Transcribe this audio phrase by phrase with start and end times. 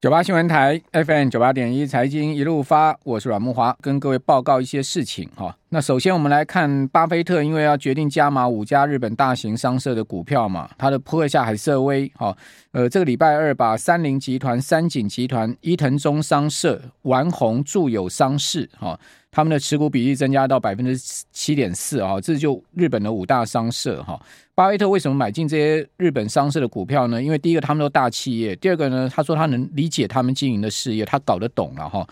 [0.00, 5.54] 九八新闻台 FM 九八点一财经一路发，我是阮木华，跟各位报告一些事情哈。
[5.68, 12.34] 那首先我们来看巴菲特，因为要决定加码五家日本大型商社的股票嘛，他的波克下海瑟威哈，
[12.72, 18.98] 呃，这个礼拜二把三菱集团、三井集团、伊藤忠商社、丸红住友商事哈，
[19.30, 20.98] 他们的持股比例增加到百分之
[21.30, 24.20] 七点四啊，这就日本的五大商社哈。
[24.54, 27.22] 巴菲特为什么买进这些日本商社的股票呢？
[27.22, 32.06] 因为第一个他们都大企业，第二个呢，他说他能理解他们经营的事业，他搞得懂了哈。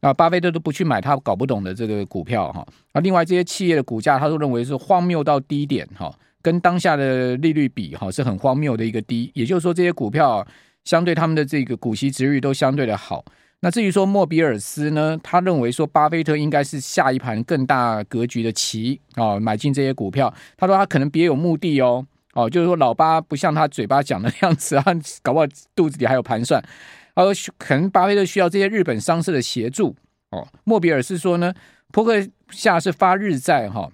[0.00, 2.66] 那巴菲特都不去买他搞不懂的这个股票哈。
[2.94, 6.10] 那另外这些企业的股价，他都认为是荒谬到低点哈，
[6.40, 9.30] 跟当下的利率比哈是很荒谬的一个低。
[9.34, 10.46] 也就是说，这些股票
[10.84, 13.22] 相对他们的这个股息殖率都相对的好。
[13.62, 20.32] 那至于说莫比尔斯呢，他认为说巴菲特应该是下一盘更大格局的棋啊，买进这些股票。
[20.56, 24.84] 他说他可能别有目的哦，哦，就是说老巴不像他嘴巴讲的那样子啊，
[25.22, 26.62] 搞不好肚子里还有盘算。
[27.14, 29.94] 他说可能巴菲特需要这些日本商社的协助
[30.30, 30.48] 哦。
[30.64, 31.52] 莫比尔斯说呢，
[31.92, 32.14] 扑克
[32.48, 33.90] 下是发日债哈，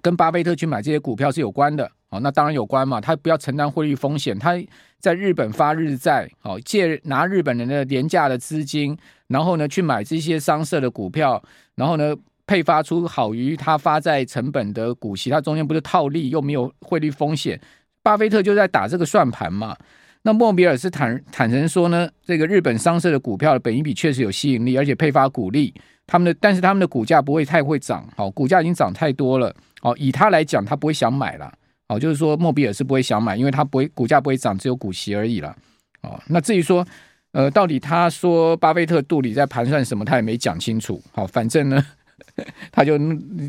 [0.00, 1.92] 跟巴菲特去买这些股票是有关的。
[2.10, 4.54] 哦，那当然有关嘛，他不要承担汇率风险，他
[4.98, 8.96] 在日本发日债，好借拿日本人的廉价的资金，
[9.28, 11.40] 然后呢去买这些商社的股票，
[11.76, 12.14] 然后呢
[12.46, 17.58] 配发出好于他发债成本的股息，他中间不是套利又没有汇率风险，
[18.02, 19.76] 巴菲特就在打这个算盘嘛。
[20.22, 25.72] 那莫比尔斯坦坦诚说呢，这个日本商社的股票的本益比确实有吸引力，而且配发股利，
[26.08, 31.50] 他们的但是他们的股价不会太会涨，好，股价已经涨太多了，好，以他来讲，他不会想买了。
[31.90, 35.56] 哦，就是说莫比尔是不会想买，因为他不会股价不会涨，只有股息而已了。
[36.02, 36.86] 哦，那至于说，
[37.32, 41.02] 呃，到底他说巴菲特肚里在盘算什么，他也没讲清楚。
[41.10, 41.84] 好，反正呢，
[42.70, 42.96] 他就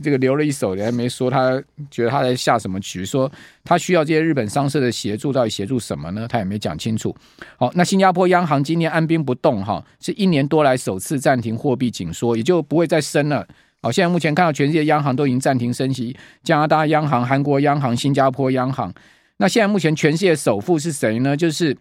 [0.04, 1.62] 这个留了一手，还没说他
[1.92, 3.32] 觉得他在下什么局，说
[3.64, 6.28] 他需要这些日本商社的协助，到底协助什么呢？
[6.28, 7.16] 他也没讲清楚。
[7.58, 13.48] 好，那新加坡央行今年按兵不动，哈，是一年多来首次暂停货币紧缩，也就不会再升了。
[13.84, 18.94] 好，现在目前看到全世界央行都已经暂停升息，加拿大央行、韩国央行、新加坡央行。
[19.38, 21.36] 那现在目前全世界首富是谁呢？
[21.36, 21.76] 就是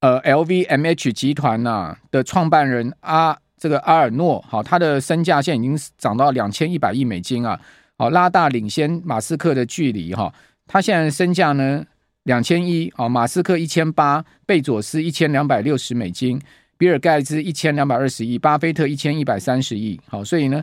[0.00, 7.60] 呃，LVMH 集团呐、啊、的创办人阿这个阿尔诺，好，他的身价现在已经涨到两千一百亿美金啊，
[7.98, 10.32] 好，拉大领先马斯克的距离哈。
[10.66, 11.84] 他现在身价呢
[12.22, 16.40] 两千一，啊，马斯克一千八，贝佐斯一千两百六十美金。
[16.76, 20.62] 比尔盖茨一千两百二十亿，巴菲特一千一百三十亿，好，所以呢，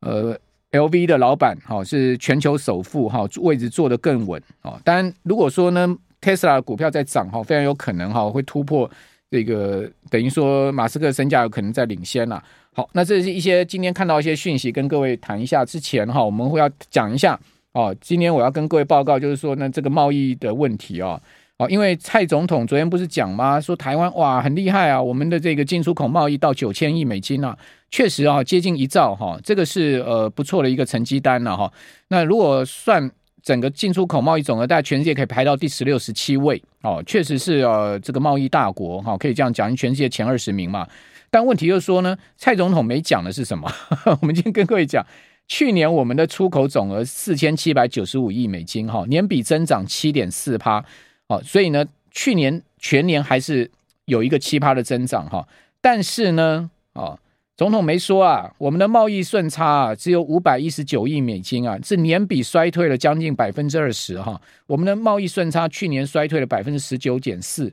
[0.00, 0.38] 呃
[0.72, 4.80] ，LV 的老板好是全球首富哈，位置坐得更稳啊。
[4.84, 8.90] 当然，如果说呢，Tesla 股票在涨哈，非常有可能哈会突破
[9.30, 12.42] 这个，等于说马斯克身价有可能在领先了。
[12.72, 15.64] 好，那这是一些今天看到一些讯息，跟各位谈一下。
[15.64, 17.38] 之前哈，我们会要讲一下
[17.72, 17.94] 哦。
[18.00, 21.20] 今天我要跟各位报告，就是说呢，这个贸易的问题啊。
[21.60, 23.60] 哦，因为蔡总统昨天不是讲吗？
[23.60, 27.54] 说台湾哇很厉害啊，我们的这个进出口贸易到九千亿美金啊，
[27.90, 31.70] 确实啊接近一兆哈，这个是呃不错的一个成绩单了哈。
[32.08, 33.10] 那如果算
[33.42, 40.88] 整个进出口贸易总额，大概全世界可以排到第十六、十七位哦，确实是呃这个贸易大国哈，可以这样讲，全世界前二十名嘛。
[41.30, 43.70] 但问题就是说呢，蔡总统没讲的是什么？
[44.22, 45.04] 我们今天跟各位讲，
[45.46, 50.82] 去年我们的出口总额四千七百九十五亿美金哈，年比增长七点四趴。
[51.30, 53.70] 哦，所以呢，去年全年还是
[54.06, 55.46] 有一个奇葩的增长哈，
[55.80, 57.16] 但是呢，啊，
[57.56, 67.72] 总统没说啊，我们的贸易顺差啊只有五百一十九亿美金啊，是年比衰退了将近百分之二十哈，我们的贸易顺差去年衰退了百分之十九点四，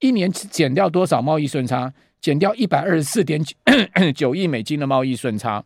[0.00, 1.92] 一年减掉多少贸易顺差？
[2.18, 3.44] 减掉一百二十四点
[4.14, 5.62] 九亿美金的贸易顺差，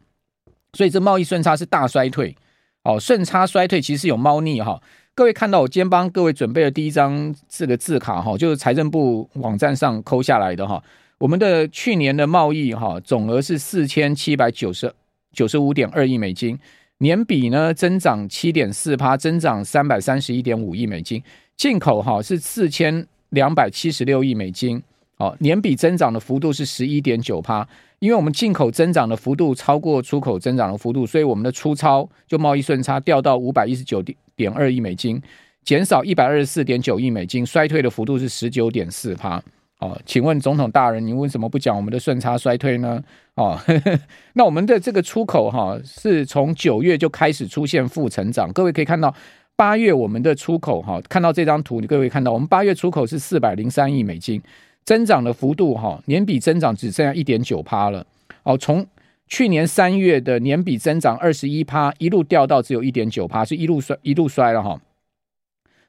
[0.72, 2.36] 所以这贸易顺差是大衰退。
[2.82, 4.82] 哦，顺差衰退其实有猫腻哈。
[5.20, 10.82] 各位看到我今天帮各位准备的第一张这个字卡哈，就是财政部网站上抠下来的哈。
[11.18, 14.90] 我们的去年的贸易哈总额是四千七百九十
[15.34, 16.58] 九十五点二亿美金，
[16.96, 21.22] 年比呢增长七点四趴，增长三百三十一点五亿美金。
[21.54, 24.82] 进口哈是四千两百七十六亿美金，
[25.20, 27.66] 哦，年比增长的幅度是十一点九趴。
[27.98, 34.02] 因为我们进口增长的幅度超过出口增长的幅度，所以我们的出超就贸易顺差掉到五百一十九
[34.34, 35.20] 点二亿美金，
[35.62, 39.36] 减少一百二十四点九亿美金，衰退的幅度是十九点四趴。
[39.80, 43.02] 哦，请问总统大人，你为什么不讲我们的顺差衰退呢？
[43.34, 44.00] 哦，呵呵，
[44.32, 48.50] 那我们的这个出口哈，是从九月就开始出现负成长。
[48.54, 49.14] 各位可以看到，
[49.56, 54.40] 八月我们的出口哈，看到这张图，你各位看到我们八月出口是四百零三亿美金。
[54.84, 58.06] 增长的幅度哈，年比增长只剩下一点九趴了。
[58.42, 58.86] 哦，从
[59.28, 64.80] 去年三月的年比增长二十一趴，一路掉到只有一点九趴，是一路衰一路衰了哈。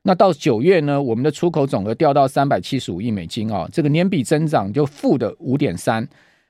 [0.03, 6.07] 那到九月呢，我们的出口总额掉到三百七十五亿美金啊，这个年比增长就负的五点三。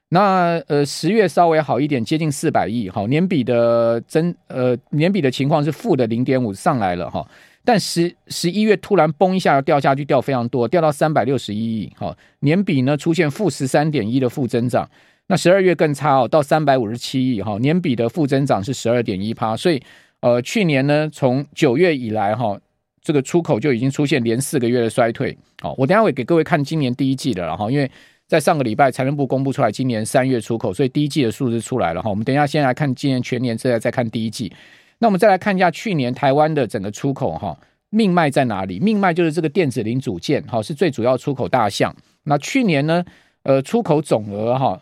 [0.10, 7.26] 那呃十月稍微好一点，接近四百亿，好，年比的增呃年比的情况是负的零点五上来了哈。
[7.64, 14.90] 但十十一月突然崩一下掉下去，掉非常多，掉到三百六十一亿，好，年比呢出现负十三点一的负增长。
[15.28, 19.82] 那十二月更差哦，到三百五十七亿哈，年比的负增长是十二点一趴，所以
[20.22, 22.60] 呃去年呢从九月以来哈。
[23.04, 25.36] 这个出口就已经出现连四个月的衰退。
[25.60, 27.90] 好，我等下会给各位看今年第一季的了哈，因为
[28.28, 32.12] 在上个礼拜财政部公布出来今年三月出口，所以第一季的数字出来了哈。
[32.12, 34.54] 我们等一下先来看今年全年，再再看第一季。
[35.02, 37.58] 那我们再来看一下去年台湾的整个出口哈，
[37.90, 38.80] 命脉在哪里？
[38.80, 41.94] 命脉就是这个电子零组件哈，是最主要出口大项。
[42.26, 43.04] 那去年呢，
[43.42, 44.80] 呃，出口总额哈，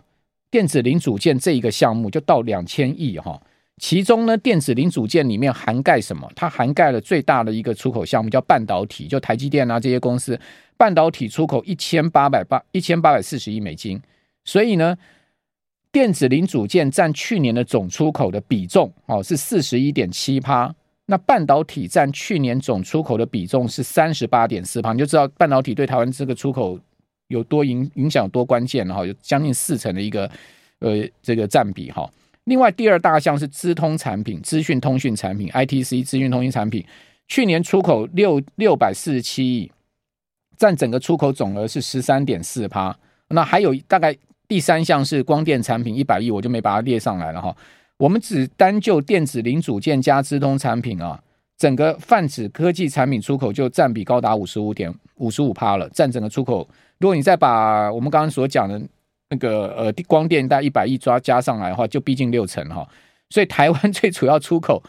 [0.51, 3.41] 电子零组件这一个项目就到两千亿哈。
[3.77, 6.29] 其中呢，电子零组件里面涵盖什么？
[6.35, 10.37] 它涵盖了最大的一个出口项目，叫半导体，就台积电啊这些公司，
[10.75, 13.97] 半导体出口一千八百八一千八百四十亿美金。
[14.43, 14.97] 所以呢，
[15.91, 20.73] 电子零组件占去年的总出口的比重哦是四十一点七趴，
[21.07, 26.79] 那半导体占去年总出口的比重是三十八点四趴，你就知道半导体对台湾这个出口
[27.29, 30.29] 有多影影响多关键了哈，有将近四成的一个
[30.79, 32.07] 呃这个占比哈。
[32.45, 36.83] 另外，第二大项是资通产品、资讯通讯产品 （ITC） 资讯通讯产品，
[37.27, 39.71] 去年出口六六百四十七亿，
[40.57, 42.95] 占整个出口总额是十三点四趴。
[43.27, 44.15] 那还有大概
[44.49, 47.55] 第三项是光电产品一百亿，我就没把它列上来了哈。
[47.95, 51.17] 我们只单就电子零组件加资通产品啊，
[51.57, 56.67] 整个泛指科技产品出口就占比高达五十五点五十五趴了，占整个出口。
[56.97, 58.81] 如果你再把我们刚刚所讲的。
[59.31, 62.83] 那个呃，光电带一百亿抓加上来的话，就逼近六成哈。
[63.29, 64.81] 所以台湾最主要出口，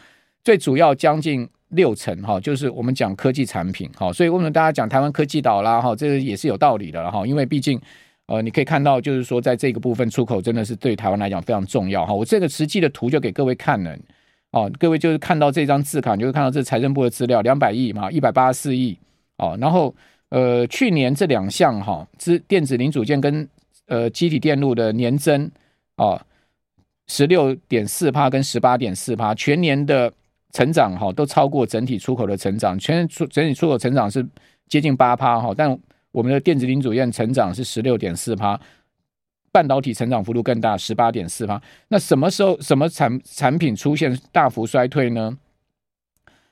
[0.43, 4.11] 最主要将近六成哈，就是我们讲科技产品哈。
[4.11, 7.23] 所以为什么大家讲台湾科技岛啦哈，这个也是有道理的哈。
[7.23, 7.79] 因为毕竟
[8.31, 12.13] 呃，你可以看到就是说，在这个部分出口真的是对台湾来讲非常重要哈。
[12.13, 13.93] 我这个实际的图就给各位看了
[14.51, 18.97] 哦，各位就是看到这张字卡，你就会看到这财政部的资料，两百亿嘛，一百八十四亿
[19.37, 19.57] 哦。
[19.59, 19.93] 然后
[20.29, 23.45] 呃，去年这两项哈，资电子零组件跟
[23.87, 25.51] 呃，机体电路的年增
[25.97, 26.25] 啊，
[27.07, 30.09] 十六点四趴跟十八点四趴，全年的
[30.53, 34.25] 成长哈都超过整体出口的成长，全出整体出口成长是
[34.69, 35.77] 接近八趴哈，但
[36.11, 38.59] 我们的电子零组件成长是十六点四趴，
[39.51, 41.61] 半导体成长幅度更大，十八点四趴。
[41.87, 45.37] 那什么时候什么产产品出现大幅衰退呢？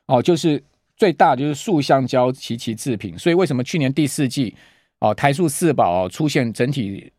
[0.05, 0.61] 哦，就是
[0.97, 4.55] 最大就是塑橡胶及其制品，所以为什么去年第四季
[4.99, 7.11] 哦台塑四宝出现整体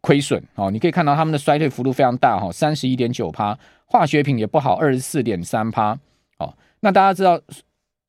[0.00, 5.98] 亏损哦，你可以看到他们的衰退幅度非常大哈，三十一点九趴，化学品也不好，二十四点三趴。
[6.38, 7.40] 哦，那大家知道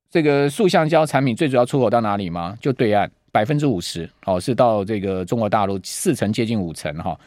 [0.10, 2.58] 这个塑橡胶产品最主要出口到哪里吗？
[2.62, 7.20] 就对岸百分之五十，哦，是到这个中国大陆四成接近五成哈。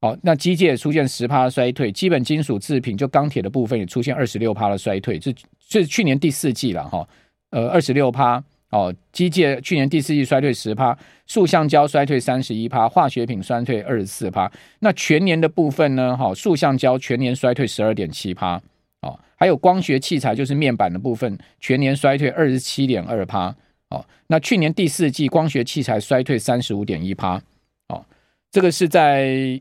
[0.00, 5.32] 好，那机械出现十趴衰退，基本金属制品就钢铁的部分也出现二十六趴的衰退，这
[5.68, 7.08] 这是去年第四季了哈，
[7.50, 8.42] 呃，二十六趴。
[8.70, 10.96] 哦，机械去年第四季衰退十趴，
[11.26, 14.50] 塑橡胶衰退三十一趴，化学品衰退二十四趴。
[14.78, 16.16] 那全年的部分呢？
[16.16, 18.58] 哈，塑橡胶全年衰退十二点七趴。
[19.02, 23.54] 哦，还有光学器材，就是面板的部分，全年衰退二十七点二趴。
[23.92, 27.40] 哦，那去年第四季光学器材衰退三十五点一趴。
[27.88, 28.04] 哦，
[28.50, 29.60] 这个是在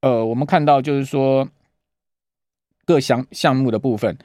[0.00, 1.48] 呃，我们看到就是说
[2.84, 4.18] 各项项目的部分。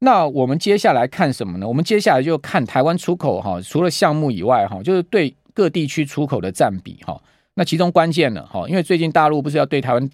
[0.00, 1.66] 那我们接下来看什么呢？
[1.66, 7.18] 我们接下来就看台湾出口哈，除了项目以外哈，就是对各地区出口的占比哈。
[7.54, 10.10] 那其中关键的哈，因为最近大陆不是要对台湾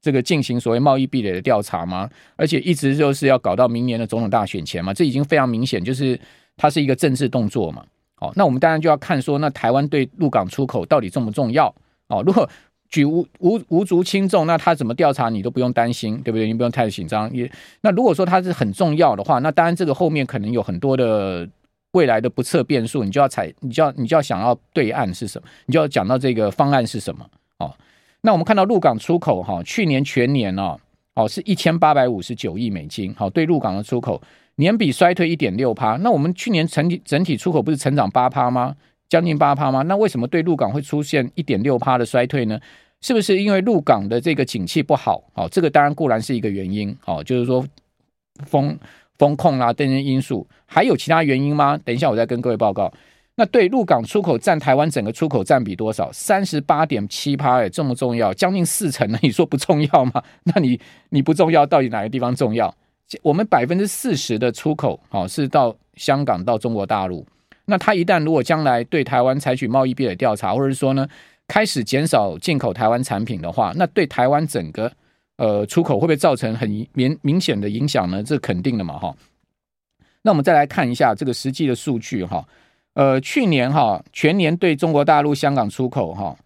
[0.00, 2.08] 这个进行所谓贸易壁垒的调查吗？
[2.36, 6.18] 而且一直就是要搞到明年的总统大选前嘛，这已经非常明显，就是
[6.56, 7.84] 它是一个政治动作嘛。
[8.20, 11.72] 好，那我们当然就要看说，那台湾对陆港出口到底重不重要？
[12.08, 12.48] 哦，如果
[12.88, 16.46] 举无无无足轻重，那他怎么调查你都不用担心，对不对？
[16.46, 17.30] 你不用太紧张。
[17.32, 17.50] 也
[17.82, 21.46] 那如果说它是很重要的话，那当然这个后面可能有很多的
[21.92, 27.24] 未来的不测变数，你就要采，你就要你就要想要对岸是什么，你就要讲到这个方案是什么。
[27.58, 27.70] 哦，
[28.22, 30.78] 那我们看到陆港出口哈，去年全年哦
[31.14, 34.20] 哦是一千八百五十九亿美金，好，对陆港的出口
[34.58, 35.96] 年比衰退一点六趴。
[35.96, 38.76] 那我们去年整体整体出口不是成长八趴吗？
[39.08, 39.82] 将近八趴吗？
[39.82, 42.60] 那为什么对陆港会出现一点六趴的衰退呢？
[43.00, 45.22] 是不是因为陆港的这个景气不好？
[45.34, 46.94] 哦，这个当然固然是一个原因。
[47.06, 47.64] 哦，就是说
[48.44, 48.78] 风
[49.16, 51.78] 风控啊等等因素，还有其他原因吗？
[51.84, 52.92] 等一下我再跟各位报告。
[53.36, 56.10] 那对陆港出口占台湾整个出口占比多少？
[56.12, 59.18] 三十八点七趴，哎，这么重要，将近四成呢？
[59.22, 60.20] 你说不重要吗？
[60.42, 60.78] 那你
[61.10, 62.74] 你不重要，到底哪个地方重要？
[63.22, 67.26] 我们百分之四十的出口，哦，是到香港到中国大陆。
[67.64, 71.06] 那他一旦如果将来对台湾采取贸易壁垒调查，或者说呢
[71.46, 74.90] 开始减少进口台湾产品的话，那对台湾整个
[75.36, 78.22] 呃出口会不会造成很明明显的影响呢？
[78.22, 79.14] 这肯定的嘛哈。
[80.22, 82.46] 那我们再来看一下这个实际的数据哈。
[82.94, 86.36] 呃，去年哈全年对中国大陆、香港出口哈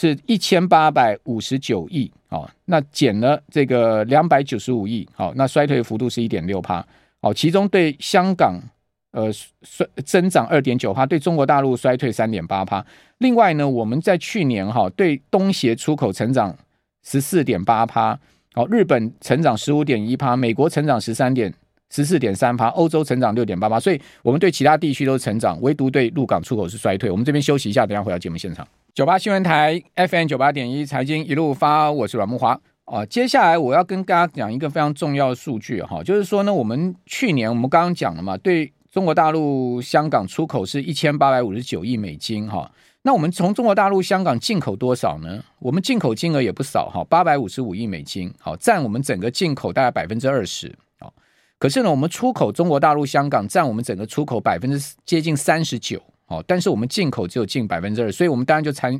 [0.00, 6.82] 是一千八百五十九亿，好，那减了这个两百九十五亿，好，那衰退幅度是一点六趴，
[7.20, 8.58] 好，其中对香港
[9.12, 9.30] 呃
[9.60, 12.82] 衰增长二点九趴，对中国大陆衰退三点八趴。
[13.18, 16.56] 另外呢，我们在去年哈对东协出口成长
[17.04, 18.18] 十四点八趴，
[18.54, 21.52] 好，日本成长十五点一趴，美国成长十三点。
[21.92, 27.10] 十四点三趴，欧洲成长六点八趴，所以我们对其他地区都成长，唯独对陆港出口是衰退。
[27.10, 28.64] 我们这边休息一下，等下回到节目现场。
[29.00, 33.02] 九八新闻台 FM 九八点一财经一路发，我是阮慕华啊。
[33.06, 42.70] 接下来我要跟大家讲一个非常重要的数据哈，就是说呢，我们去年我们刚刚讲了嘛，对中国大陆、香港出口是一千八百五十九亿美金哈。
[43.00, 45.42] 那我们从中国大陆、香港进口多少呢？
[45.60, 50.76] 我们进口金额也不少哈，八百五十五亿美金，好，占我们整个进口大概百分之二十。
[51.58, 58.98] 可是呢，我们出口中国大陆、香港占我们整个出口百分之接近三十九，哦，但是我们进口只有近百分之二，所以我们当然就产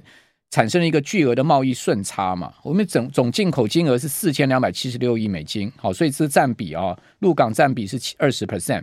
[0.50, 2.52] 产生了一个巨额的贸易顺差嘛。
[2.62, 8.82] 我们总总进口金额是四千两百七十六亿美金，好，所以这占比啊，陆港占比是二十 percent。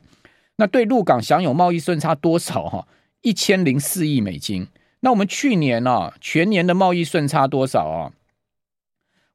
[0.55, 2.67] 那对陆港享有贸易顺差多少？
[2.67, 2.87] 哈，
[3.21, 4.65] 一千零四亿美金。
[5.01, 8.11] 那我们去年呢，全年的贸易顺差多少啊？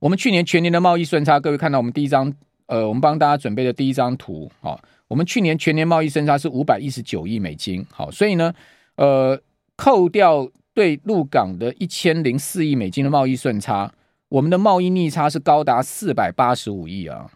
[0.01, 2.35] 我们去年全年的贸易顺差，各位看到我们第一张。
[2.67, 8.55] 呃，我们帮大家准备的第一张图，好，我们去年全年贸易顺差是五百一十九亿美金，好，所以呢，
[8.97, 9.41] 呃，
[9.77, 13.93] 扣掉对陆港的一千零四亿美金的贸易顺差，
[14.29, 17.31] 我们的贸易逆差是高达四百八十五亿啊！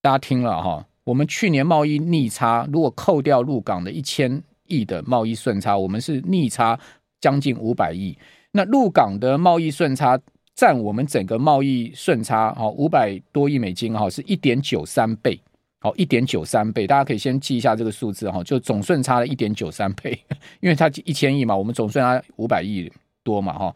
[0.00, 6.78] 大家听了哈，我们去年贸易逆差，如果扣掉陆港的一千亿的贸易顺差，我们是逆差
[7.20, 8.16] 将近五百亿。
[8.52, 10.20] 那陆港的贸易顺差。
[10.54, 15.40] 占我们整个贸易顺差，好五百多亿美金，哈，是一点九三倍，
[15.80, 20.18] 好一点九三倍，大家可以先记一下这个数字，哈，就总顺差的一点九三倍，
[20.60, 22.90] 因为它一千亿嘛，我们总顺差五百亿
[23.22, 23.74] 多嘛，哈，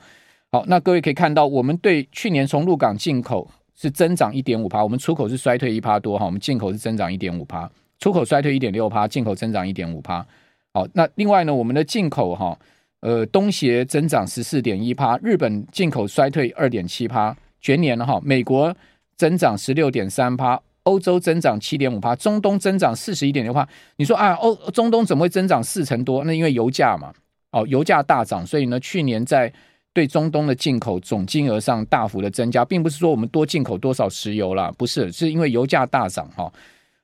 [0.50, 10.26] 好，那各位可以看到，我们对去年从陆港进口是增长一点五趴，我们出口是衰退一趴多，哈，我们进口是增长一点五趴，出口衰退一点六趴，进口增长一点五趴，
[10.72, 12.58] 好，那另外呢，我们的进口，哈。
[13.04, 18.72] 呃，东协增长十四点一趴，日本进口衰退二点七趴，全年哈，美国
[19.16, 23.66] 增长十六点三趴，欧洲增长七点五趴，中东增长四十一点六趴。
[23.96, 26.24] 你说啊，欧中东怎么会增长四成多？
[26.24, 27.12] 那因为油价嘛，
[27.50, 29.52] 哦，油价大涨，所以呢，去年在
[29.92, 36.52] 对中东的进口总金额上大幅的增加，并不是说我们多进口多少石油啦，不是，是因为油价大涨哈。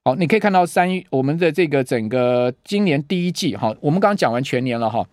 [0.05, 5.07] 好，你可以看到三我们的这个整个今年第一季哈，我们刚刚讲完全年了哈。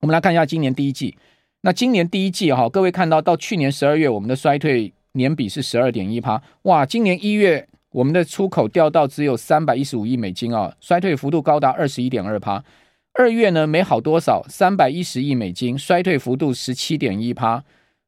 [0.00, 1.16] 我们来看一下今年第一季。
[1.60, 6.42] 那今年第一季哈，各位看到到去年十二月，我们的衰退年比是十二点一趴。
[6.62, 12.62] 哇，今年一月我们的出口掉到只有三百一十五亿美金啊，衰退幅度高达二十一点二趴。
[13.12, 17.62] 二月呢没好多少，三百一十亿美金，衰退幅度十七点一趴。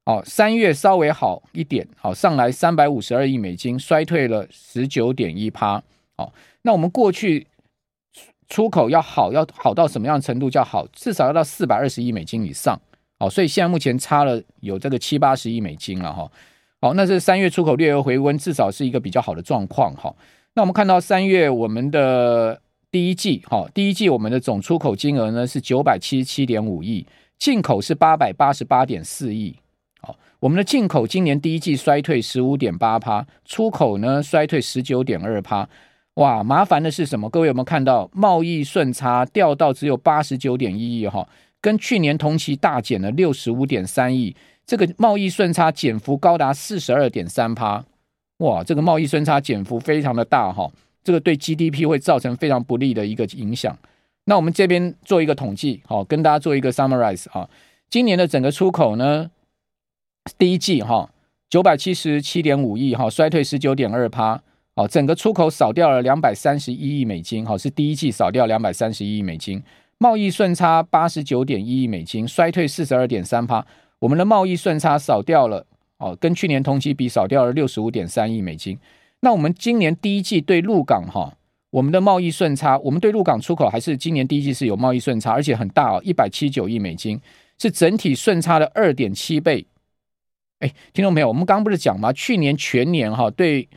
[0.04, 5.80] 哦，三月稍微好一点，好上来三百五十二亿美金，衰退了十九点一趴。
[6.16, 7.46] 哦，那我们过去。
[8.48, 10.86] 出口要好，要好到什么样程度叫好？
[10.92, 12.80] 至少要到四百二十亿美金以上，
[13.18, 16.30] 哦，所以现在目前差了有这个七八十亿美金了哈。
[16.80, 20.14] 好，那这三月出口略有回温，至少是一个比较好的状况哈。
[20.54, 27.06] 那我们看到三月我们的第一季，哈，第一季我们的总出口金额呢是九百七十七点五亿，
[27.38, 29.56] 进口是八百八十八点四亿。
[30.00, 35.68] 好，我们的进口今年第一季衰退十五点八趴，出口呢衰退十九点二趴。
[36.14, 37.28] 哇，麻烦的是什么？
[37.28, 41.28] 各位有没有看到贸易顺差掉到只有八十九点一亿哈，
[41.60, 44.34] 跟去年同期大减了六十五点三亿，
[44.66, 47.84] 这个贸易顺差减幅高达四十二点三趴。
[48.38, 50.70] 哇，这个贸易顺差减幅非常的大哈，
[51.02, 53.78] 这个对 GDP 会造成非常不利的一个影响。
[54.24, 57.48] 那我们这边做一个统计，好，跟大家做一个 summarize 啊，
[57.88, 59.30] 今年的整个出口呢，
[60.36, 61.08] 第一季哈
[61.48, 64.42] 九百七十七点五亿哈，衰退十九点二趴。
[64.74, 69.62] 哦，整个出口少掉了两百三十一亿美金，好，是第一季少掉两百三十一亿美金，
[69.96, 73.64] 贸易顺差八十九点一亿美金，衰退四十二点三趴。
[74.06, 75.66] 我们的贸易顺差少掉了，
[75.98, 78.78] 哦，跟去年同期比少掉了六十五点三亿美金。
[79.18, 81.36] 那我们今年第一季对陆港哈，
[81.70, 87.20] 我们的贸易顺差，我们对陆港出口还是今年第一季是有贸易顺差，而且很大哦，一百七九亿美金，
[87.58, 89.66] 是整体顺差的二点七倍。
[90.60, 92.12] 哎，听众朋友，我们刚刚不是讲吗？
[92.12, 93.68] 去年全年哈对。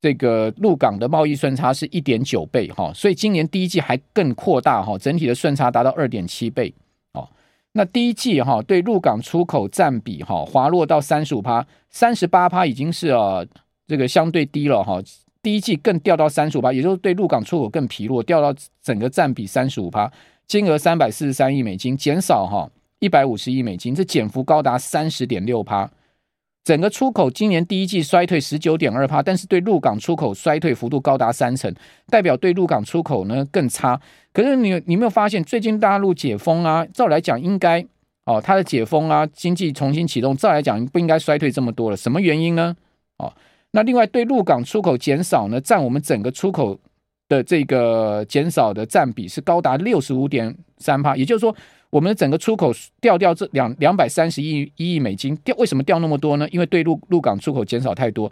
[0.00, 6.72] 这个陆港的贸易顺差是一点九倍哈，所以今年第一季还更扩大哈，整体的顺差达到二点七倍。
[7.78, 13.38] 那第一季哈对入港出口占比哈滑落到三十五趴，三十八趴已经是啊
[13.86, 15.00] 这个相对低了哈。
[15.40, 20.10] 第一季更掉到三十五趴，也就是对入港出口更疲弱，掉到整个占比三十五趴，
[20.48, 22.68] 金额三百四十三亿美金，减少哈
[22.98, 25.88] 一百五十亿美金，这减幅高达三十点六趴。
[26.68, 31.74] 整个出口今年第一季衰退十九点二趴，但是对陆港出口衰退幅度高达三成，
[32.10, 33.98] 代表对陆港出口呢更差。
[34.34, 37.82] 可是你你没有发现，最近大陆解封啊，照来讲应该
[38.26, 41.96] 哦，它的解封啊，经济重新启动，照来讲不应该衰退这么多了。
[41.96, 42.76] 什么原因呢？
[43.16, 43.32] 哦，
[43.70, 46.78] 那另外对陆港出口减少呢，占我们整个出口
[47.30, 51.56] 的这个减少的占比是高达六十五点三，也就是说。
[51.90, 56.46] 我们的整个出口掉掉这两两百三十亿一亿美金掉，为什么掉那么多呢？
[56.50, 58.30] 因为对陆陆港出口减少太多，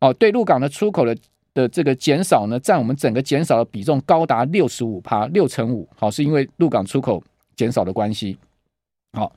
[0.00, 1.14] 哦，对陆港的出口的
[1.52, 7.22] 的这个减少呢，占我们整个减少的比重高达六十五趴六成五，好，是因为陆港出口
[7.54, 8.38] 减少的关系，
[9.12, 9.30] 好，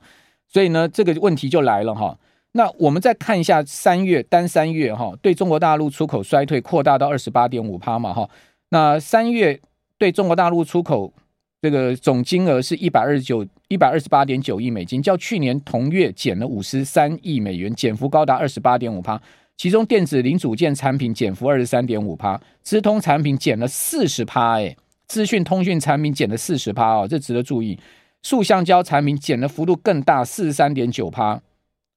[0.48, 2.18] 所以呢，这个问题就来了哈。
[2.52, 8.30] 那我们再看一下三月单三月哈，对中国大陆出口衰退扩大到二十八点五趴嘛哈，
[8.70, 9.60] 那三月
[9.98, 11.12] 对中国大陆出口。
[11.60, 19.20] 这个总金额是一百二十九一百二十八点九亿美金，较去年同月减了五十三亿美元，减幅高达二十八点五趴。
[19.56, 24.76] 其中电子零组件产品减幅二十三点五趴，资通产品减了四十趴，哎，
[25.08, 27.76] 资讯通讯产品减了四十趴哦，这值得注意。
[28.22, 31.40] 塑橡胶产品减的幅度更大，四十三点九趴，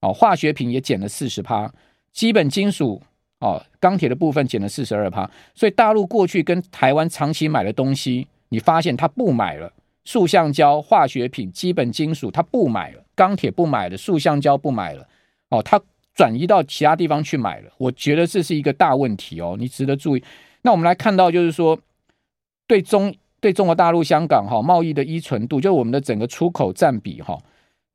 [0.02, 1.72] 哦，化学品也减了四十趴，
[2.12, 3.00] 基本金属
[3.42, 5.30] 哦，钢铁的部分减了四十二趴。
[5.54, 8.28] 所以大陆过去跟台湾长期买的东西。
[8.52, 9.72] 你发现他不买了，
[10.04, 15.08] 塑橡胶、化学品、基本金属，他不买了；钢铁不买了，塑橡胶不买了。
[15.48, 15.82] 哦，他
[16.14, 17.72] 转移到其他地方去买了。
[17.78, 20.24] 我觉得这是一个大问题哦，你值得注意。
[20.64, 21.80] 那我们来看到，就是说，
[22.68, 27.38] 对中对中国大陆、香港哈贸易的依存度，就是我们的整个出口占比哈，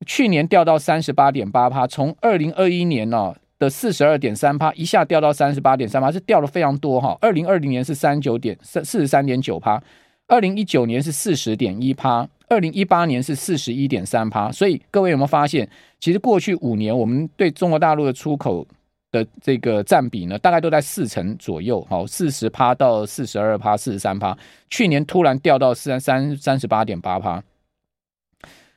[0.06, 7.16] 去年掉到三十八点八趴，从二零二一年呢的四十二点三趴，一下掉到三十八点三趴，是掉了非常多哈。
[7.20, 9.82] 二零二零年是三九点四四十三点九趴。
[10.28, 15.68] 二零一九年是四十点一趴，二零一八年是四十一点三趴，所以各位有没有发现，
[16.00, 18.66] 其实过去五年我们对中国大陆的出口
[19.12, 24.36] 的这个占比呢，大概都在四成左右，好，四十趴到四十二趴、四十三趴，
[24.68, 27.42] 去年突然掉到三三三十八点八趴。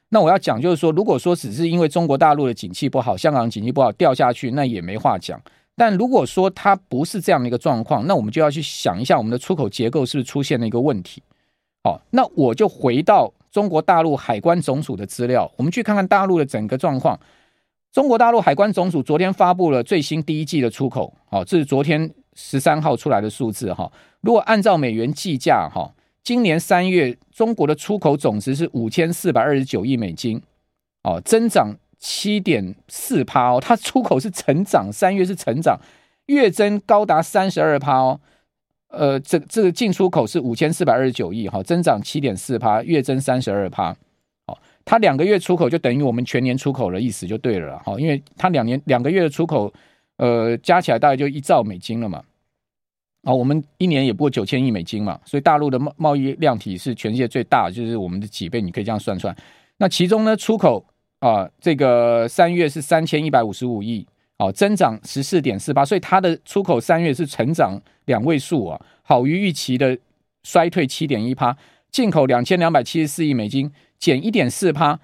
[0.10, 5.42] 那我要讲就是说，如果说只是因为中国大陆的景气不好，香港景气不好掉下去，那也没话讲。
[5.76, 11.24] 但如果说它不是这样的一个状况，那我们就要去想一下，我们的出口结构是不是出现了一个问题？
[11.84, 17.20] 好，那我就回到中国大陆海关总署的资料，我们去看看大陆的整个状况。
[17.92, 23.92] 中国大陆海关总署昨天发布了最新第一季的出口，好，这是昨天十三号出来的数字哈。
[24.22, 30.40] 如果按照美元计价哈，今年三月中国的出口总值是五千四百二十九亿美金，
[31.04, 35.80] 哦，增长七点四趴哦，它出口是成长，三月是成长，
[36.28, 38.20] 月增高达三十二趴哦。
[38.90, 43.92] 呃，这这个进出口是五千四百二十九亿，哈，增长七点四趴，月增三十二趴，
[44.48, 49.72] 哦，它两个月出口就等于我们全年出口的意思就对了，哈，因为它两年两个月的出口，
[50.18, 52.24] 呃，加起来大概就一兆美金了嘛，
[53.24, 59.36] 哦，我们一年也不过九千亿美金嘛，所以大陆的贸贸易量体是全世界最大，就是我们的几倍，你可以这样算算。
[59.78, 60.84] 那其中呢，出口
[61.20, 64.08] 啊，这个三月是三千一百五十五亿。
[64.40, 69.98] 哦，增长十四点四八，所以它的出口三月是成长两位数啊，好于预期的
[70.44, 71.56] 衰退七点一趴。
[71.92, 75.00] 进口两千两百七十四亿美金，减一点四趴，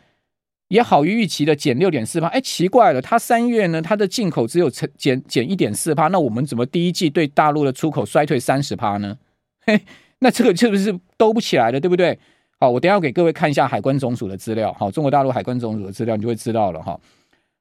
[0.68, 2.28] 也好于预期的减六点四趴。
[2.28, 9.18] 哎，奇怪了，它三月呢，它的进口只有成减减一点四趴，那我们怎么第一季对大陆的出口衰退三十趴呢？
[9.66, 9.82] 嘿，
[10.20, 12.18] 那这个是不是兜不起来了，对不对？
[12.60, 16.98] 好，我等下给各位看一下海关总署的资料，好，中国大陆海关总署的资料，你就会知道了哈。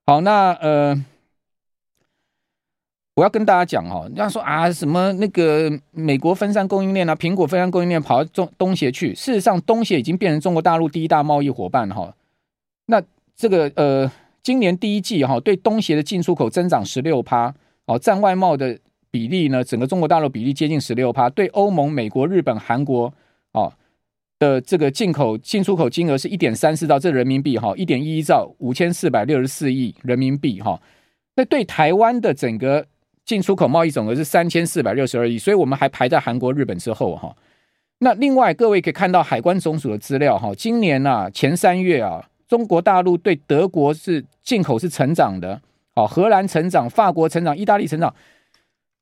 [0.06, 1.04] 好，那呃。
[3.14, 9.14] 我要跟大家讲哦，人家说啊，什么那个美国分散供应链啊，苹果分散供应链跑到中东协去。
[9.14, 12.12] 事实上，东协已经变成中国大陆第一大贸易伙伴哈。
[12.86, 13.00] 那
[13.36, 14.10] 这个呃，
[14.42, 17.54] 今年第一季哈，对东协的进出口增长十六趴
[17.86, 18.76] 哦，占外贸的
[19.12, 21.30] 比例呢，整个中国大陆比例接近十六趴。
[21.30, 23.14] 对欧盟、美国、日本、韩国
[23.52, 23.72] 哦
[24.40, 30.82] 的这个进口进出口金额是一点三四兆，这人民币哈，一点一一兆五千四百六十四亿人民币哈。
[31.36, 32.84] 那对台湾的整个
[33.24, 37.34] 进出口贸易总额是三千四百六十二亿，所以我们还排在韩国、日本之后哈。
[37.98, 45.60] 那另外各位可以看到海关总署的资料哈，今年呐、啊、前三月啊，中国大陆对德国是进口是成长的，
[45.94, 48.14] 哦，荷兰成长、法国成长、意大利成长，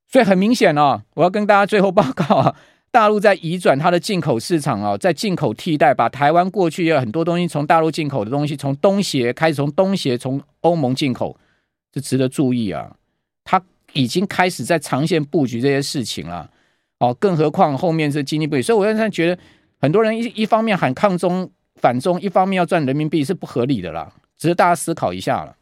[0.07, 2.55] 所以很明显哦，我要跟大家最后报告啊，
[2.93, 11.37] 大陆在移转它的进口市场啊，在进口替代，把台湾过去有很多东西从大陆进口的东西，从东协开始，从东协从欧盟进口，
[11.93, 12.95] 是值得注意啊。
[13.93, 16.51] 已经开始在长线布局这些事情了。
[16.99, 19.43] 哦，更何况后面是经济不利，所以我现在觉得
[19.81, 25.57] 很多人一一方面喊抗中反中，一方面要赚人民币是不合理的啦，只是大家思考一下了。